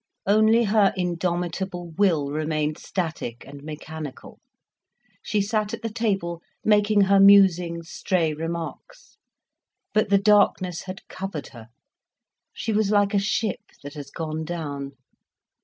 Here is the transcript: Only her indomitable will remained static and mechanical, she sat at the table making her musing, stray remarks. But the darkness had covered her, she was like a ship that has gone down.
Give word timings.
Only 0.25 0.63
her 0.63 0.95
indomitable 0.97 1.91
will 1.91 2.31
remained 2.31 2.79
static 2.79 3.45
and 3.45 3.61
mechanical, 3.63 4.39
she 5.21 5.41
sat 5.41 5.75
at 5.75 5.83
the 5.83 5.91
table 5.91 6.41
making 6.65 7.01
her 7.01 7.19
musing, 7.19 7.83
stray 7.83 8.33
remarks. 8.33 9.19
But 9.93 10.09
the 10.09 10.17
darkness 10.17 10.85
had 10.85 11.07
covered 11.07 11.49
her, 11.49 11.67
she 12.51 12.73
was 12.73 12.89
like 12.89 13.13
a 13.13 13.19
ship 13.19 13.61
that 13.83 13.93
has 13.93 14.09
gone 14.09 14.43
down. 14.43 14.93